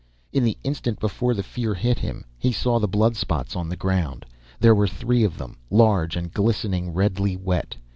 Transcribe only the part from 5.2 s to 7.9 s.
of them, large and glistening redly wet.